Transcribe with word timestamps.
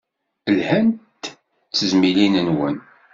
Lhant 0.57 1.23
tezmilin-nwen? 1.77 2.77